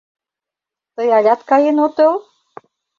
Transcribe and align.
Тый 0.95 1.09
алят 1.17 1.41
каен 1.49 1.77
отыл? 1.85 2.13